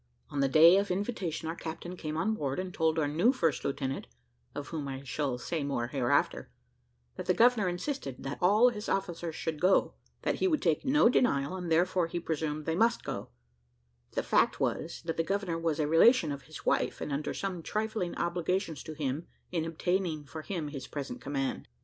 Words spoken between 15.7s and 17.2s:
a relation of his wife, and